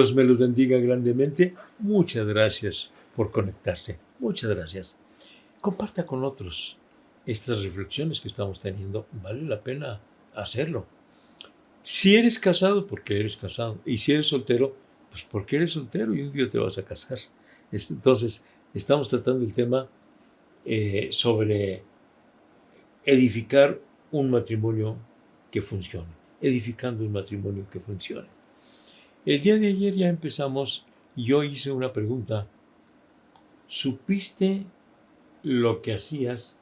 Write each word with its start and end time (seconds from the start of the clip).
Dios 0.00 0.14
me 0.14 0.24
los 0.24 0.38
bendiga 0.38 0.78
grandemente. 0.78 1.54
Muchas 1.78 2.26
gracias 2.26 2.90
por 3.14 3.30
conectarse. 3.30 3.98
Muchas 4.18 4.48
gracias. 4.48 4.98
Comparta 5.60 6.06
con 6.06 6.24
otros 6.24 6.78
estas 7.26 7.62
reflexiones 7.62 8.18
que 8.22 8.28
estamos 8.28 8.60
teniendo. 8.60 9.06
Vale 9.22 9.42
la 9.42 9.60
pena 9.60 10.00
hacerlo. 10.34 10.86
Si 11.82 12.16
eres 12.16 12.38
casado, 12.38 12.86
porque 12.86 13.20
eres 13.20 13.36
casado. 13.36 13.76
Y 13.84 13.98
si 13.98 14.12
eres 14.12 14.28
soltero, 14.28 14.74
pues 15.10 15.22
porque 15.22 15.56
eres 15.56 15.72
soltero 15.72 16.14
y 16.14 16.22
un 16.22 16.32
día 16.32 16.48
te 16.48 16.58
vas 16.58 16.78
a 16.78 16.82
casar. 16.82 17.18
Entonces, 17.70 18.42
estamos 18.72 19.06
tratando 19.06 19.44
el 19.44 19.52
tema 19.52 19.86
eh, 20.64 21.10
sobre 21.12 21.82
edificar 23.04 23.78
un 24.12 24.30
matrimonio 24.30 24.96
que 25.50 25.60
funcione, 25.60 26.08
edificando 26.40 27.04
un 27.04 27.12
matrimonio 27.12 27.66
que 27.70 27.80
funcione. 27.80 28.39
El 29.26 29.40
día 29.40 29.58
de 29.58 29.66
ayer 29.68 29.94
ya 29.94 30.08
empezamos 30.08 30.86
y 31.14 31.26
yo 31.26 31.42
hice 31.42 31.70
una 31.70 31.92
pregunta. 31.92 32.46
¿Supiste 33.68 34.64
lo 35.42 35.82
que 35.82 35.94
hacías 35.94 36.58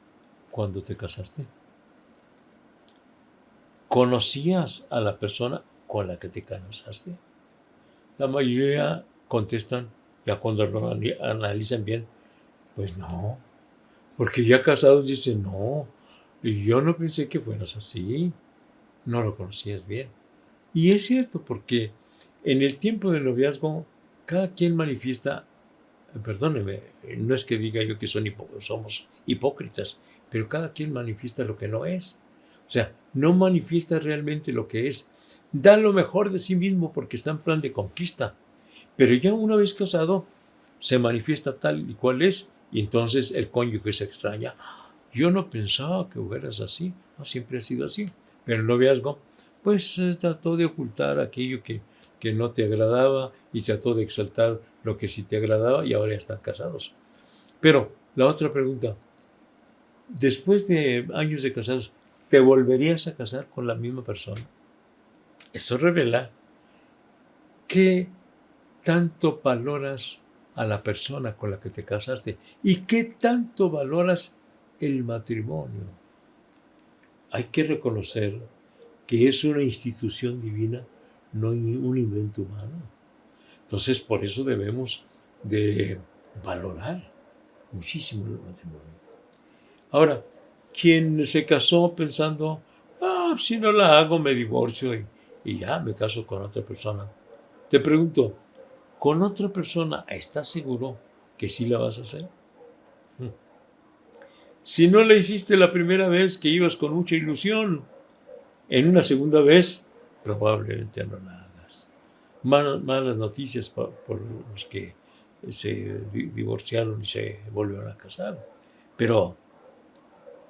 cuando 0.51 0.83
te 0.83 0.97
casaste? 0.97 1.45
¿Conocías 3.87 4.85
a 4.89 4.99
la 4.99 5.17
persona 5.17 5.63
con 5.87 6.07
la 6.07 6.19
que 6.19 6.27
te 6.27 6.43
casaste? 6.43 7.15
La 8.17 8.27
mayoría 8.27 9.05
contestan, 9.27 9.89
ya 10.25 10.39
cuando 10.39 10.65
lo 10.65 10.91
analizan 11.21 11.85
bien, 11.85 12.05
pues 12.75 12.97
no, 12.97 13.37
porque 14.17 14.43
ya 14.43 14.61
casados 14.61 15.07
dicen, 15.07 15.43
no, 15.43 15.87
yo 16.43 16.81
no 16.81 16.97
pensé 16.97 17.29
que 17.29 17.39
fueras 17.39 17.77
así, 17.77 18.33
no 19.05 19.23
lo 19.23 19.37
conocías 19.37 19.87
bien. 19.87 20.09
Y 20.73 20.91
es 20.91 21.05
cierto, 21.05 21.41
porque 21.41 21.91
en 22.51 22.63
el 22.63 22.77
tiempo 22.77 23.11
del 23.11 23.25
noviazgo, 23.25 23.85
cada 24.25 24.55
quien 24.55 24.75
manifiesta, 24.75 25.45
perdóneme, 26.23 26.81
no 27.17 27.35
es 27.35 27.45
que 27.45 27.59
diga 27.59 27.83
yo 27.83 27.99
que 27.99 28.07
son 28.07 28.25
somos 28.59 29.07
hipócritas, 29.27 30.01
pero 30.31 30.49
cada 30.49 30.73
quien 30.73 30.91
manifiesta 30.91 31.43
lo 31.43 31.57
que 31.59 31.67
no 31.67 31.85
es. 31.85 32.17
O 32.67 32.71
sea, 32.71 32.91
no 33.13 33.35
manifiesta 33.35 33.99
realmente 33.99 34.51
lo 34.51 34.67
que 34.67 34.87
es. 34.87 35.11
Da 35.51 35.77
lo 35.77 35.93
mejor 35.93 36.31
de 36.31 36.39
sí 36.39 36.55
mismo 36.55 36.91
porque 36.91 37.17
está 37.17 37.29
en 37.29 37.37
plan 37.37 37.61
de 37.61 37.71
conquista. 37.71 38.33
Pero 38.95 39.13
ya 39.13 39.31
una 39.31 39.55
vez 39.55 39.75
casado, 39.75 40.25
se 40.79 40.97
manifiesta 40.97 41.55
tal 41.55 41.87
y 41.87 41.93
cual 41.93 42.23
es, 42.23 42.49
y 42.71 42.79
entonces 42.79 43.29
el 43.29 43.51
cónyuge 43.51 43.93
se 43.93 44.05
extraña. 44.05 44.55
Yo 45.13 45.29
no 45.29 45.51
pensaba 45.51 46.09
que 46.09 46.17
hubieras 46.17 46.61
así, 46.61 46.93
no 47.15 47.25
siempre 47.25 47.59
ha 47.59 47.61
sido 47.61 47.85
así. 47.85 48.07
Pero 48.43 48.61
el 48.61 48.67
noviazgo, 48.67 49.19
pues 49.61 49.99
eh, 49.99 50.17
trató 50.19 50.57
de 50.57 50.65
ocultar 50.65 51.19
aquello 51.19 51.61
que, 51.61 51.81
que 52.19 52.33
no 52.33 52.51
te 52.51 52.65
agradaba 52.65 53.31
y 53.53 53.61
trató 53.61 53.93
de 53.93 54.03
exaltar 54.03 54.59
lo 54.83 54.97
que 54.97 55.07
sí 55.07 55.23
te 55.23 55.37
agradaba 55.37 55.85
y 55.85 55.93
ahora 55.93 56.13
ya 56.13 56.17
están 56.17 56.39
casados. 56.39 56.93
Pero 57.59 57.91
la 58.15 58.25
otra 58.25 58.51
pregunta, 58.51 58.95
después 60.07 60.67
de 60.67 61.07
años 61.13 61.43
de 61.43 61.53
casados, 61.53 61.91
¿te 62.29 62.39
volverías 62.39 63.07
a 63.07 63.15
casar 63.15 63.47
con 63.47 63.67
la 63.67 63.75
misma 63.75 64.03
persona? 64.03 64.45
Eso 65.53 65.77
revela 65.77 66.29
qué 67.67 68.07
tanto 68.83 69.39
valoras 69.43 70.21
a 70.55 70.65
la 70.65 70.83
persona 70.83 71.35
con 71.35 71.51
la 71.51 71.59
que 71.59 71.69
te 71.69 71.85
casaste 71.85 72.37
y 72.63 72.81
qué 72.81 73.05
tanto 73.05 73.69
valoras 73.69 74.35
el 74.79 75.03
matrimonio. 75.03 75.83
Hay 77.31 77.45
que 77.45 77.63
reconocer 77.63 78.39
que 79.05 79.27
es 79.27 79.43
una 79.43 79.63
institución 79.63 80.41
divina, 80.41 80.85
no 81.33 81.49
un 81.49 81.97
invento 81.97 82.41
humano. 82.41 82.81
Entonces, 83.61 83.99
por 83.99 84.23
eso 84.23 84.43
debemos 84.43 85.03
de 85.43 85.99
valorar 86.43 87.11
muchísimo 87.71 88.25
el 88.25 88.39
matrimonio. 88.39 88.99
Ahora, 89.91 90.23
quien 90.73 91.25
se 91.25 91.45
casó 91.45 91.95
pensando, 91.95 92.61
ah, 93.01 93.35
si 93.37 93.57
no 93.57 93.71
la 93.71 93.99
hago 93.99 94.19
me 94.19 94.33
divorcio 94.33 94.93
y, 94.93 95.05
y 95.43 95.59
ya 95.59 95.79
me 95.79 95.93
caso 95.93 96.25
con 96.25 96.41
otra 96.41 96.63
persona. 96.63 97.09
Te 97.69 97.79
pregunto, 97.79 98.35
¿con 98.97 99.21
otra 99.21 99.49
persona 99.49 100.05
estás 100.07 100.49
seguro 100.49 100.97
que 101.37 101.47
sí 101.47 101.65
la 101.65 101.77
vas 101.77 101.99
a 101.99 102.01
hacer? 102.01 102.23
Hmm. 103.17 103.29
Si 104.63 104.87
no 104.87 105.03
la 105.03 105.15
hiciste 105.15 105.55
la 105.57 105.71
primera 105.71 106.09
vez 106.09 106.37
que 106.37 106.49
ibas 106.49 106.75
con 106.75 106.93
mucha 106.93 107.15
ilusión, 107.15 107.83
en 108.69 108.87
una 108.87 109.01
segunda 109.01 109.41
vez 109.41 109.85
probablemente 110.37 111.03
no 111.05 111.17
la 111.19 111.43
hagas. 111.43 111.91
malas 112.43 113.17
noticias 113.17 113.69
por, 113.69 113.93
los 114.51 114.65
que 114.65 114.93
se 115.47 116.01
divorciaron 116.11 117.01
y 117.01 117.05
se 117.05 117.39
volvieron 117.51 117.89
a 117.89 117.97
casar. 117.97 118.45
Pero 118.97 119.35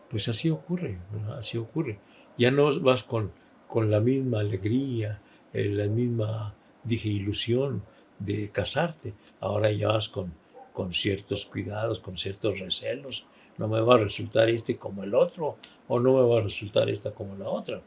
pues 0.09 0.27
así 0.27 0.49
ocurre, 0.49 0.97
así 1.37 1.57
ocurre. 1.57 1.99
Ya 2.37 2.51
no 2.51 2.77
vas 2.81 3.03
con, 3.03 3.31
con 3.67 3.91
la 3.91 3.99
misma 3.99 4.39
alegría, 4.39 5.21
eh, 5.53 5.65
la 5.65 5.87
misma, 5.87 6.55
dije, 6.83 7.09
ilusión 7.09 7.83
de 8.17 8.49
casarte. 8.49 9.13
Ahora 9.39 9.71
ya 9.71 9.89
vas 9.89 10.09
con, 10.09 10.33
con 10.73 10.93
ciertos 10.93 11.45
cuidados, 11.45 11.99
con 11.99 12.17
ciertos 12.17 12.59
recelos. 12.59 13.25
No 13.57 13.67
me 13.67 13.81
va 13.81 13.95
a 13.95 13.99
resultar 13.99 14.49
este 14.49 14.77
como 14.77 15.03
el 15.03 15.13
otro, 15.13 15.57
o 15.87 15.99
no 15.99 16.13
me 16.13 16.27
va 16.27 16.39
a 16.39 16.43
resultar 16.43 16.89
esta 16.89 17.11
como 17.11 17.35
la 17.35 17.49
otra. 17.49 17.81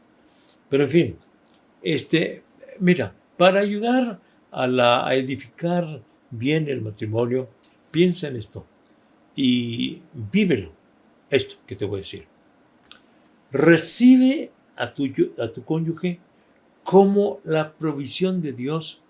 Pero 0.69 0.83
en 0.83 0.89
fin, 0.89 1.17
este, 1.83 2.43
mira, 2.79 3.13
para 3.37 3.59
ayudar 3.59 4.19
a, 4.51 5.15
edificar 5.15 6.01
bien 6.31 6.67
el 6.69 6.81
matrimonio, 6.81 7.49
piensa 7.91 8.27
en 8.27 8.37
esto 8.37 8.65
y 9.35 10.01
vívelo 10.13 10.71
esto 11.29 11.55
que 11.67 11.75
te 11.75 11.85
voy 11.85 11.97
a 11.97 12.01
decir. 12.01 12.25
Recibe 13.51 14.51
a 14.75 14.93
tu, 14.93 15.05
a 15.37 15.47
tu 15.51 15.63
cónyuge 15.63 16.19
como 16.83 17.39
la 17.43 17.73
provisión 17.73 18.41
de 18.41 18.53
Dios 18.53 19.01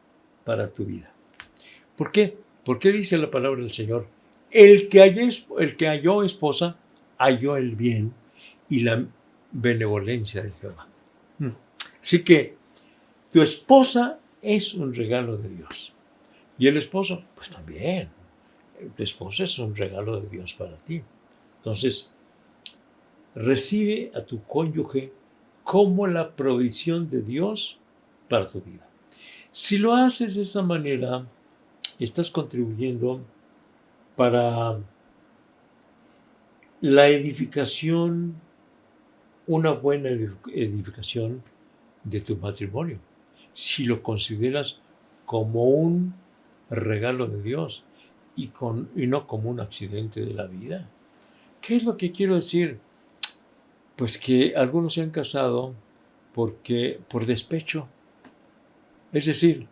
para 0.44 0.72
tu 0.72 0.86
vida. 0.86 1.12
¿Por 1.96 2.12
qué? 2.12 2.38
Porque 2.66 2.92
dice 2.92 3.18
la 3.18 3.32
palabra 3.32 3.62
del 3.62 3.74
Señor, 3.74 4.08
el 4.52 4.88
que, 4.90 5.00
halló, 5.00 5.60
el 5.60 5.76
que 5.76 5.88
halló 5.88 6.24
esposa, 6.24 6.78
halló 7.18 7.58
el 7.58 7.76
bien 7.76 8.14
y 8.70 8.80
la 8.80 9.06
benevolencia 9.52 10.44
de 10.44 10.52
Jehová. 10.52 10.88
Mm. 11.40 11.50
Así 12.02 12.24
que 12.24 12.56
tu 13.34 13.42
esposa 13.42 14.20
es 14.44 14.76
un 14.76 14.94
regalo 14.94 15.38
de 15.38 15.50
Dios. 15.50 15.92
Y 16.60 16.68
el 16.68 16.78
esposo, 16.78 17.24
pues 17.34 17.50
también. 17.50 18.10
Tu 18.96 19.02
esposa 19.02 19.46
es 19.46 19.58
un 19.58 19.76
regalo 19.76 20.22
de 20.22 20.30
Dios 20.30 20.54
para 20.54 20.78
ti. 20.78 21.02
Entonces, 21.58 22.14
recibe 23.34 24.12
a 24.14 24.24
tu 24.24 24.44
cónyuge 24.44 25.12
como 25.64 26.06
la 26.06 26.36
provisión 26.36 27.10
de 27.10 27.24
Dios 27.24 27.80
para 28.30 28.48
tu 28.48 28.62
vida. 28.62 28.88
Si 29.52 29.80
lo 29.80 29.96
haces 29.96 30.36
de 30.36 30.44
esa 30.44 30.62
manera, 30.62 31.26
estás 31.98 32.30
contribuyendo 32.30 33.20
para 34.16 34.78
la 36.82 37.08
edificación, 37.08 38.36
una 39.48 39.72
buena 39.72 40.10
edificación 40.10 41.42
de 42.04 42.22
tu 42.22 42.38
matrimonio. 42.38 43.00
Si 43.54 43.86
lo 43.86 44.02
consideras 44.02 44.82
como 45.26 45.64
un 45.64 46.14
regalo 46.70 47.28
de 47.28 47.42
Dios 47.42 47.84
y, 48.36 48.48
con, 48.48 48.90
y 48.96 49.08
no 49.08 49.28
como 49.28 49.50
un 49.50 49.60
accidente 49.60 50.22
de 50.22 50.34
la 50.34 50.48
vida. 50.48 50.90
¿Qué 51.62 51.76
es 51.76 51.84
lo 51.84 51.98
que 51.98 52.12
quiero 52.12 52.36
decir? 52.36 52.80
Pues 53.96 54.18
que 54.18 54.54
algunos 54.56 54.96
se 54.96 55.02
han 55.02 55.12
casado 55.12 55.74
porque 56.34 57.00
por 57.10 57.26
despecho. 57.26 57.88
Es 59.12 59.26
decir, 59.26 59.68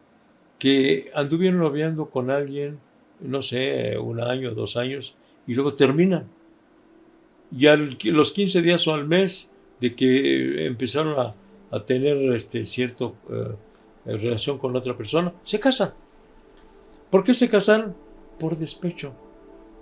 que 0.59 1.09
anduvieron 1.15 1.59
noviando 1.59 2.09
con 2.09 2.29
alguien, 2.29 2.79
no 3.19 3.41
sé, 3.41 3.97
un 3.97 4.21
año, 4.21 4.53
dos 4.53 4.77
años, 4.77 5.15
y 5.47 5.55
luego 5.55 5.73
terminan. 5.73 6.27
Y 7.51 7.65
a 7.67 7.75
los 7.75 8.31
15 8.31 8.61
días 8.61 8.87
o 8.87 8.93
al 8.93 9.07
mes 9.07 9.51
de 9.79 9.95
que 9.95 10.67
empezaron 10.67 11.19
a, 11.19 11.35
tener 11.85 12.17
este, 12.35 12.63
cierta 12.65 13.05
eh, 13.05 13.55
relación 14.05 14.57
con 14.57 14.75
otra 14.75 14.95
persona, 14.97 15.33
se 15.43 15.59
casan. 15.59 15.93
¿Por 17.09 17.23
qué 17.23 17.33
se 17.33 17.49
casaron? 17.49 17.95
Por 18.39 18.57
despecho, 18.57 19.13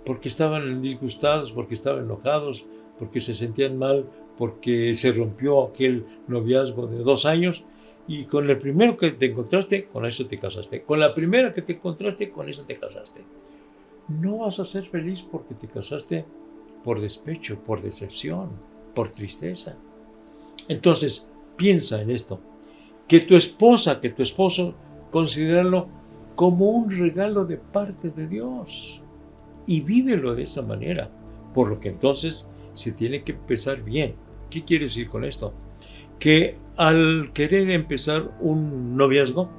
porque 0.04 0.28
estaban 0.28 0.82
disgustados, 0.82 1.52
porque 1.52 1.74
estaban 1.74 2.04
enojados, 2.04 2.64
porque 2.98 3.20
se 3.20 3.34
sentían 3.34 3.78
mal 3.78 4.06
porque 4.40 4.94
se 4.94 5.12
rompió 5.12 5.62
aquel 5.62 6.06
noviazgo 6.26 6.86
de 6.86 7.00
dos 7.00 7.26
años 7.26 7.62
y 8.08 8.24
con 8.24 8.48
el 8.48 8.58
primero 8.58 8.96
que 8.96 9.10
te 9.10 9.26
encontraste, 9.26 9.84
con 9.84 10.06
eso 10.06 10.26
te 10.26 10.38
casaste. 10.38 10.82
Con 10.82 10.98
la 10.98 11.12
primera 11.12 11.52
que 11.52 11.60
te 11.60 11.74
encontraste, 11.74 12.30
con 12.30 12.48
esa 12.48 12.66
te 12.66 12.78
casaste. 12.78 13.20
No 14.08 14.38
vas 14.38 14.58
a 14.58 14.64
ser 14.64 14.86
feliz 14.86 15.20
porque 15.20 15.54
te 15.54 15.68
casaste 15.68 16.24
por 16.82 17.02
despecho, 17.02 17.58
por 17.58 17.82
decepción, 17.82 18.48
por 18.94 19.10
tristeza. 19.10 19.76
Entonces, 20.68 21.28
piensa 21.56 22.00
en 22.00 22.08
esto. 22.08 22.40
Que 23.10 23.18
tu 23.18 23.34
esposa, 23.34 24.00
que 24.00 24.10
tu 24.10 24.22
esposo, 24.22 24.76
considéralo 25.10 25.88
como 26.36 26.70
un 26.70 26.92
regalo 26.96 27.44
de 27.44 27.56
parte 27.56 28.10
de 28.10 28.28
Dios. 28.28 29.02
Y 29.66 29.80
vívelo 29.80 30.36
de 30.36 30.44
esa 30.44 30.62
manera. 30.62 31.10
Por 31.52 31.70
lo 31.70 31.80
que 31.80 31.88
entonces 31.88 32.48
se 32.74 32.92
tiene 32.92 33.24
que 33.24 33.32
empezar 33.32 33.82
bien. 33.82 34.14
¿Qué 34.48 34.64
quiere 34.64 34.84
decir 34.84 35.08
con 35.08 35.24
esto? 35.24 35.52
Que 36.20 36.56
al 36.76 37.32
querer 37.34 37.68
empezar 37.70 38.30
un 38.38 38.96
noviazgo, 38.96 39.50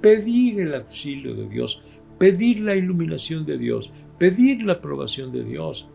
pedir 0.00 0.60
el 0.60 0.72
auxilio 0.72 1.34
de 1.34 1.48
Dios, 1.48 1.82
pedir 2.20 2.60
la 2.60 2.76
iluminación 2.76 3.44
de 3.44 3.58
Dios, 3.58 3.90
pedir 4.16 4.62
la 4.62 4.74
aprobación 4.74 5.32
de 5.32 5.42
Dios 5.42 5.88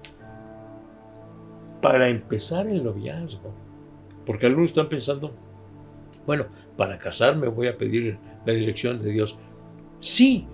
para 1.82 2.10
empezar 2.10 2.68
el 2.68 2.84
noviazgo. 2.84 3.54
Porque 4.26 4.48
algunos 4.48 4.72
están 4.72 4.90
pensando, 4.90 5.34
bueno, 6.26 6.48
para 6.78 6.98
casarme 6.98 7.48
voy 7.48 7.68
a 7.68 7.78
pedir 7.78 8.18
la 8.46 8.54
dirección 8.54 9.00
de 9.00 9.12
Dios. 9.12 9.38
Sí, 10.00 10.46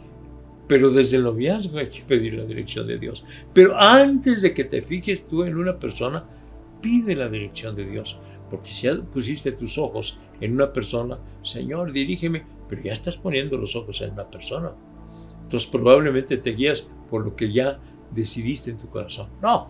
pero 0.67 0.89
desde 0.89 1.17
el 1.17 1.23
noviazgo 1.23 1.77
hay 1.77 1.89
que 1.89 2.01
pedir 2.01 2.35
la 2.35 2.45
dirección 2.45 2.87
de 2.87 2.97
Dios. 2.97 3.23
Pero 3.53 3.77
antes 3.77 4.41
de 4.41 4.53
que 4.53 4.63
te 4.63 4.81
fijes 4.81 5.27
tú 5.27 5.43
en 5.43 5.57
una 5.57 5.77
persona, 5.77 6.25
pide 6.81 7.15
la 7.15 7.29
dirección 7.29 7.75
de 7.75 7.85
Dios. 7.85 8.17
Porque 8.49 8.69
si 8.69 8.87
ya 8.87 8.95
pusiste 9.01 9.51
tus 9.51 9.77
ojos 9.77 10.17
en 10.39 10.53
una 10.53 10.71
persona, 10.71 11.19
Señor, 11.43 11.91
dirígeme, 11.91 12.45
pero 12.69 12.81
ya 12.81 12.93
estás 12.93 13.17
poniendo 13.17 13.57
los 13.57 13.75
ojos 13.75 14.01
en 14.01 14.13
una 14.13 14.29
persona. 14.29 14.71
Entonces 15.41 15.69
probablemente 15.69 16.37
te 16.37 16.51
guías 16.51 16.87
por 17.09 17.25
lo 17.25 17.35
que 17.35 17.51
ya 17.51 17.79
decidiste 18.11 18.71
en 18.71 18.77
tu 18.77 18.87
corazón. 18.89 19.29
No, 19.41 19.69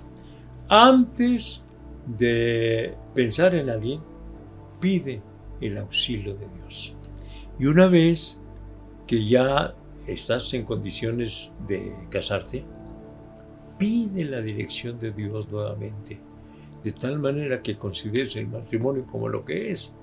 antes 0.70 1.64
de 2.06 2.96
pensar 3.14 3.56
en 3.56 3.70
alguien, 3.70 4.00
pide 4.80 5.22
el 5.66 5.78
auxilio 5.78 6.36
de 6.36 6.48
Dios. 6.58 6.96
Y 7.60 7.66
una 7.66 7.88
vez 7.88 8.42
que 9.08 9.28
ya 9.28 9.76
estás 10.08 10.54
en 10.54 10.66
condiciones 10.66 11.52
de 11.68 11.94
casarte, 12.10 12.64
pide 13.78 14.26
la 14.26 14.42
dirección 14.42 15.00
de 15.00 15.12
Dios 15.12 15.50
nuevamente, 15.50 16.20
de 16.84 16.92
tal 16.92 17.20
manera 17.20 17.62
que 17.62 17.78
consideres 17.78 18.36
el 18.36 18.48
matrimonio 18.48 19.06
como 19.12 19.30
lo 19.30 19.46
que 19.46 19.72
es, 19.72 19.94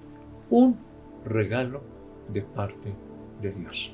un 0.49 0.76
regalo 1.25 1.83
de 2.33 2.43
parte 2.43 2.93
de 3.40 3.52
Dios. 3.52 3.93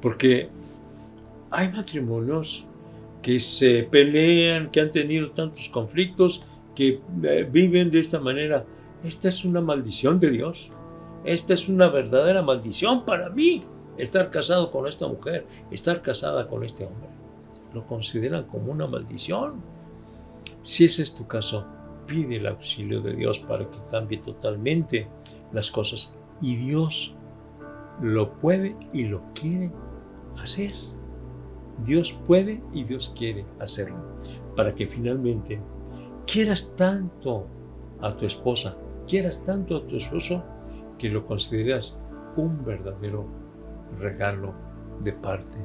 Porque 0.00 0.48
hay 1.50 1.70
matrimonios 1.72 2.66
que 3.22 3.40
se 3.40 3.82
pelean, 3.84 4.70
que 4.70 4.80
han 4.80 4.92
tenido 4.92 5.30
tantos 5.32 5.68
conflictos, 5.68 6.42
que 6.74 7.00
eh, 7.24 7.48
viven 7.50 7.90
de 7.90 8.00
esta 8.00 8.20
manera. 8.20 8.64
Esta 9.02 9.28
es 9.28 9.44
una 9.44 9.60
maldición 9.60 10.20
de 10.20 10.30
Dios. 10.30 10.70
Esta 11.24 11.54
es 11.54 11.68
una 11.68 11.88
verdadera 11.88 12.42
maldición 12.42 13.04
para 13.04 13.30
mí 13.30 13.60
estar 13.96 14.30
casado 14.30 14.70
con 14.70 14.86
esta 14.86 15.06
mujer, 15.08 15.46
estar 15.70 16.00
casada 16.00 16.48
con 16.48 16.64
este 16.64 16.84
hombre. 16.84 17.08
Lo 17.74 17.86
consideran 17.86 18.44
como 18.44 18.72
una 18.72 18.86
maldición. 18.86 19.60
Si 20.62 20.84
ese 20.84 21.02
es 21.02 21.14
tu 21.14 21.26
caso, 21.26 21.66
pide 22.06 22.36
el 22.36 22.46
auxilio 22.46 23.02
de 23.02 23.14
Dios 23.14 23.38
para 23.38 23.68
que 23.68 23.78
cambie 23.90 24.18
totalmente 24.18 25.08
las 25.52 25.70
cosas. 25.70 26.14
Y 26.40 26.56
Dios 26.56 27.14
lo 28.00 28.32
puede 28.38 28.76
y 28.92 29.04
lo 29.04 29.22
quiere 29.34 29.70
hacer. 30.40 30.72
Dios 31.84 32.12
puede 32.26 32.62
y 32.72 32.84
Dios 32.84 33.12
quiere 33.16 33.44
hacerlo. 33.60 33.98
Para 34.56 34.74
que 34.74 34.86
finalmente 34.86 35.60
quieras 36.26 36.74
tanto 36.76 37.46
a 38.00 38.16
tu 38.16 38.26
esposa, 38.26 38.76
quieras 39.06 39.44
tanto 39.44 39.76
a 39.76 39.86
tu 39.86 39.96
esposo, 39.96 40.42
que 40.98 41.08
lo 41.08 41.26
consideras 41.26 41.96
un 42.36 42.64
verdadero 42.64 43.26
regalo 43.98 44.54
de 45.02 45.12
parte 45.12 45.58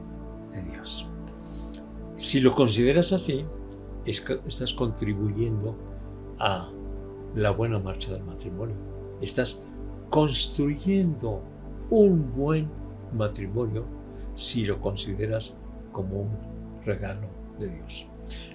de 0.53 0.61
Dios. 0.71 1.07
Si 2.15 2.39
lo 2.39 2.53
consideras 2.53 3.11
así, 3.11 3.45
estás 4.05 4.73
contribuyendo 4.73 5.75
a 6.39 6.69
la 7.35 7.51
buena 7.51 7.79
marcha 7.79 8.11
del 8.11 8.23
matrimonio. 8.23 8.75
Estás 9.21 9.61
construyendo 10.09 11.41
un 11.89 12.33
buen 12.35 12.69
matrimonio 13.13 13.85
si 14.35 14.65
lo 14.65 14.79
consideras 14.79 15.53
como 15.91 16.21
un 16.21 16.29
regalo 16.85 17.27
de 17.59 17.69
Dios. 17.69 18.07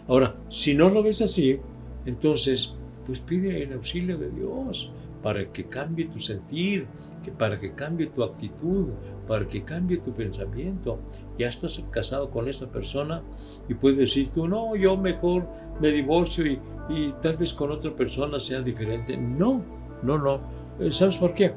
Ahora, 0.07 0.37
si 0.49 0.75
no 0.75 0.91
lo 0.91 1.03
ves 1.03 1.23
así, 1.23 1.61
entonces, 2.07 2.75
pues 3.07 3.21
pide 3.21 3.63
el 3.63 3.73
auxilio 3.73 4.19
de 4.19 4.31
Dios 4.31 4.91
para 5.23 5.53
que 5.53 5.65
cambie 5.65 6.09
tu 6.09 6.21
sentir, 6.21 6.87
que 7.23 7.31
para 7.31 7.59
que 7.59 7.73
cambie 7.73 8.07
tu 8.07 8.23
actitud, 8.23 8.89
para 9.27 9.47
que 9.47 9.63
cambie 9.63 9.99
tu 9.99 10.13
pensamiento. 10.13 10.99
Ya 11.39 11.49
estás 11.49 11.79
casado 11.91 12.31
con 12.31 12.49
esa 12.49 12.67
persona 12.67 13.23
y 13.69 13.75
puedes 13.75 13.99
decir 13.99 14.31
tú, 14.33 14.49
no, 14.49 14.77
yo 14.77 14.97
mejor 14.97 15.47
me 15.81 15.91
divorcio 15.91 16.47
y, 16.47 16.61
y 16.89 17.13
tal 17.23 17.37
vez 17.37 17.53
con 17.53 17.71
otra 17.71 17.95
persona 17.95 18.41
sea 18.41 18.61
diferente. 18.61 19.17
No, 19.17 19.63
no, 20.03 20.19
no. 20.19 20.41
Eh, 20.79 20.93
¿Sabes 20.93 21.17
por 21.17 21.35
qué? 21.35 21.53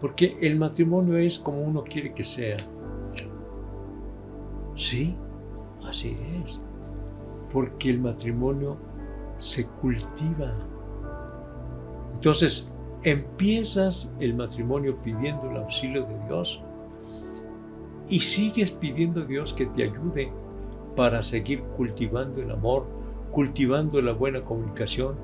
Porque 0.00 0.36
el 0.40 0.56
matrimonio 0.56 1.16
es 1.16 1.38
como 1.38 1.62
uno 1.62 1.84
quiere 1.84 2.14
que 2.14 2.24
sea. 2.24 2.56
Sí, 4.74 5.14
así 5.84 6.16
es. 6.42 6.60
Porque 7.52 7.90
el 7.90 8.00
matrimonio 8.00 8.78
se 9.38 9.66
cultiva. 9.66 10.54
Entonces, 12.14 12.71
empiezas 13.04 14.12
el 14.20 14.34
matrimonio 14.34 14.96
pidiendo 15.02 15.50
el 15.50 15.56
auxilio 15.56 16.06
de 16.06 16.26
Dios 16.26 16.60
y 18.08 18.20
sigues 18.20 18.70
pidiendo 18.70 19.22
a 19.22 19.24
Dios 19.24 19.52
que 19.52 19.66
te 19.66 19.84
ayude 19.84 20.32
para 20.96 21.22
seguir 21.22 21.62
cultivando 21.76 22.40
el 22.40 22.50
amor, 22.50 22.86
cultivando 23.30 24.00
la 24.02 24.12
buena 24.12 24.42
comunicación, 24.42 25.16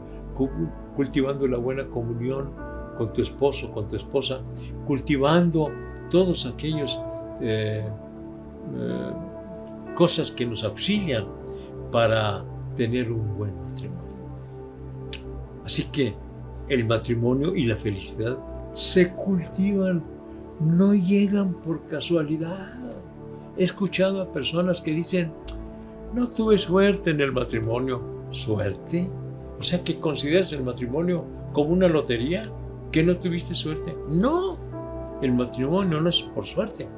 cultivando 0.96 1.46
la 1.46 1.58
buena 1.58 1.86
comunión 1.86 2.50
con 2.96 3.12
tu 3.12 3.22
esposo, 3.22 3.70
con 3.72 3.86
tu 3.86 3.96
esposa, 3.96 4.40
cultivando 4.86 5.70
todos 6.10 6.46
aquellos 6.46 6.98
eh, 7.40 7.86
eh, 8.76 9.12
cosas 9.94 10.30
que 10.30 10.46
nos 10.46 10.64
auxilian 10.64 11.26
para 11.92 12.44
tener 12.74 13.12
un 13.12 13.36
buen 13.36 13.54
matrimonio. 13.68 13.98
Así 15.64 15.84
que 15.84 16.14
el 16.68 16.84
matrimonio 16.86 17.54
y 17.54 17.64
la 17.64 17.76
felicidad 17.76 18.38
se 18.72 19.12
cultivan, 19.14 20.04
no 20.60 20.94
llegan 20.94 21.54
por 21.54 21.86
casualidad. 21.86 22.74
He 23.56 23.64
escuchado 23.64 24.22
a 24.22 24.32
personas 24.32 24.80
que 24.80 24.92
dicen, 24.92 25.32
no 26.14 26.28
tuve 26.28 26.58
suerte 26.58 27.10
en 27.10 27.20
el 27.20 27.32
matrimonio. 27.32 28.00
¿Suerte? 28.30 29.08
O 29.58 29.62
sea, 29.62 29.82
que 29.82 29.98
consideras 29.98 30.52
el 30.52 30.62
matrimonio 30.62 31.24
como 31.52 31.70
una 31.70 31.88
lotería, 31.88 32.42
que 32.92 33.02
no 33.02 33.14
tuviste 33.14 33.54
suerte. 33.54 33.96
No, 34.08 34.58
el 35.22 35.32
matrimonio 35.32 36.00
no 36.00 36.08
es 36.08 36.22
por 36.22 36.46
suerte, 36.46 36.88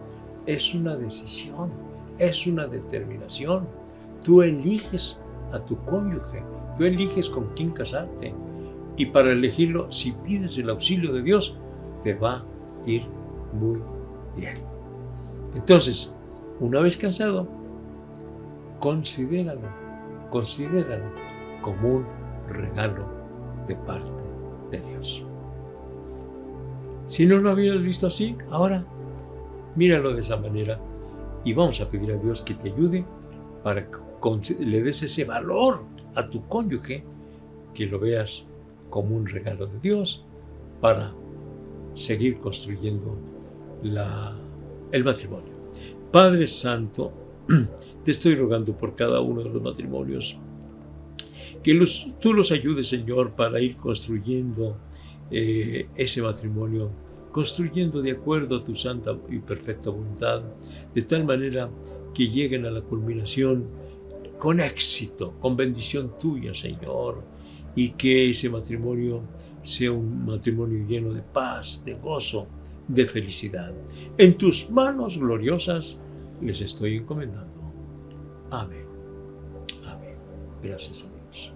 es 0.46 0.74
una 0.74 0.96
decisión, 0.96 1.70
es 2.18 2.46
una 2.46 2.66
determinación. 2.66 3.66
Tú 4.22 4.42
eliges 4.42 5.18
a 5.52 5.60
tu 5.60 5.76
cónyuge, 5.84 6.42
tú 6.76 6.84
eliges 6.84 7.30
con 7.30 7.48
quién 7.54 7.70
casarte, 7.70 8.34
y 9.00 9.06
para 9.06 9.32
elegirlo, 9.32 9.90
si 9.90 10.12
pides 10.12 10.58
el 10.58 10.68
auxilio 10.68 11.10
de 11.14 11.22
Dios, 11.22 11.56
te 12.04 12.12
va 12.12 12.34
a 12.34 12.44
ir 12.84 13.06
muy 13.54 13.80
bien. 14.36 14.56
Entonces, 15.54 16.14
una 16.60 16.80
vez 16.80 16.98
cansado, 16.98 17.48
considéralo, 18.78 19.68
considéralo 20.28 21.06
como 21.62 21.94
un 21.94 22.06
regalo 22.50 23.06
de 23.66 23.74
parte 23.74 24.10
de 24.70 24.80
Dios. 24.80 25.24
Si 27.06 27.24
no 27.24 27.38
lo 27.38 27.52
habías 27.52 27.80
visto 27.82 28.06
así, 28.06 28.36
ahora 28.50 28.84
míralo 29.76 30.12
de 30.12 30.20
esa 30.20 30.36
manera 30.36 30.78
y 31.42 31.54
vamos 31.54 31.80
a 31.80 31.88
pedir 31.88 32.12
a 32.12 32.18
Dios 32.18 32.42
que 32.42 32.52
te 32.52 32.70
ayude 32.70 33.06
para 33.62 33.86
que 33.86 33.98
le 34.58 34.82
des 34.82 35.02
ese 35.02 35.24
valor 35.24 35.84
a 36.14 36.28
tu 36.28 36.46
cónyuge, 36.48 37.02
que 37.72 37.86
lo 37.86 37.98
veas 37.98 38.46
como 38.90 39.16
un 39.16 39.26
regalo 39.26 39.66
de 39.66 39.78
Dios 39.80 40.24
para 40.80 41.14
seguir 41.94 42.38
construyendo 42.38 43.16
el 44.92 45.04
matrimonio. 45.04 45.52
Padre 46.12 46.46
Santo, 46.46 47.12
te 48.04 48.10
estoy 48.10 48.34
rogando 48.34 48.76
por 48.76 48.94
cada 48.94 49.20
uno 49.20 49.42
de 49.42 49.50
los 49.50 49.62
matrimonios, 49.62 50.36
que 51.62 51.78
tú 52.20 52.32
los 52.32 52.50
ayudes, 52.52 52.88
Señor, 52.88 53.32
para 53.32 53.60
ir 53.60 53.76
construyendo 53.76 54.78
eh, 55.30 55.88
ese 55.94 56.22
matrimonio, 56.22 56.90
construyendo 57.32 58.02
de 58.02 58.12
acuerdo 58.12 58.56
a 58.56 58.64
tu 58.64 58.74
santa 58.74 59.16
y 59.28 59.38
perfecta 59.38 59.90
voluntad, 59.90 60.42
de 60.94 61.02
tal 61.02 61.24
manera 61.24 61.70
que 62.14 62.28
lleguen 62.28 62.66
a 62.66 62.70
la 62.70 62.80
culminación 62.80 63.68
con 64.38 64.58
éxito, 64.58 65.34
con 65.38 65.54
bendición 65.54 66.16
tuya, 66.18 66.54
Señor 66.54 67.22
y 67.74 67.90
que 67.90 68.30
ese 68.30 68.48
matrimonio 68.48 69.22
sea 69.62 69.92
un 69.92 70.24
matrimonio 70.24 70.86
lleno 70.86 71.12
de 71.12 71.22
paz, 71.22 71.82
de 71.84 71.94
gozo, 71.94 72.46
de 72.88 73.06
felicidad. 73.06 73.72
En 74.18 74.36
tus 74.36 74.70
manos 74.70 75.18
gloriosas 75.18 76.00
les 76.40 76.60
estoy 76.60 76.96
encomendando. 76.96 77.60
Amén. 78.50 78.86
Amén. 79.86 80.16
Gracias 80.62 81.04
a 81.04 81.06
Dios. 81.06 81.52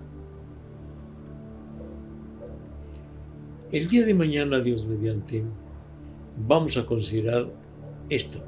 El 3.72 3.88
día 3.88 4.06
de 4.06 4.14
mañana, 4.14 4.60
Dios 4.60 4.86
mediante, 4.86 5.42
vamos 6.46 6.76
a 6.76 6.86
considerar 6.86 7.48
esto. 8.08 8.40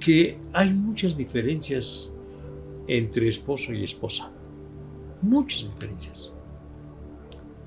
Que 0.00 0.38
hay 0.52 0.72
muchas 0.72 1.16
diferencias 1.16 2.12
entre 2.88 3.28
esposo 3.28 3.72
y 3.72 3.84
esposa. 3.84 4.30
Muchas 5.26 5.64
diferencias. 5.64 6.32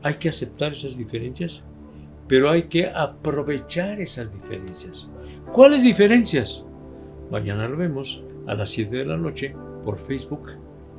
Hay 0.01 0.13
que 0.13 0.29
aceptar 0.29 0.71
esas 0.71 0.95
diferencias, 0.95 1.65
pero 2.25 2.49
hay 2.49 2.63
que 2.63 2.87
aprovechar 2.87 3.99
esas 3.99 4.31
diferencias. 4.31 5.09
¿Cuáles 5.51 5.83
diferencias? 5.83 6.65
Mañana 7.29 7.67
lo 7.67 7.75
vemos 7.75 8.23
a 8.47 8.53
las 8.53 8.69
7 8.69 8.95
de 8.95 9.05
la 9.05 9.17
noche 9.17 9.53
por 9.83 9.99
Facebook 9.99 10.51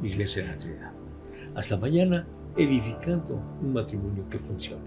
Iglesia 0.03 0.43
de 0.43 0.49
la 0.49 0.55
Trinidad. 0.55 0.93
Hasta 1.55 1.79
mañana, 1.79 2.27
edificando 2.59 3.43
un 3.63 3.73
matrimonio 3.73 4.29
que 4.29 4.39
funcione. 4.39 4.85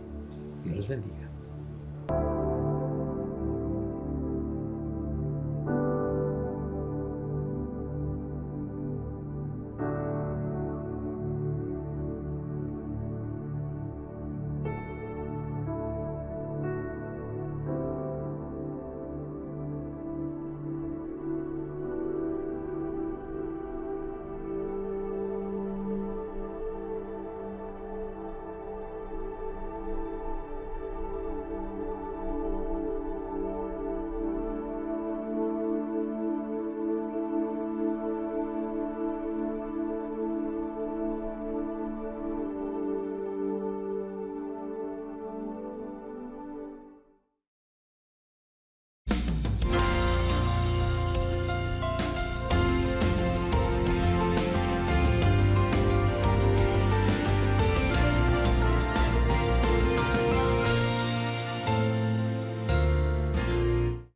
Dios 0.64 0.76
los 0.76 0.88
bendiga. 0.88 1.28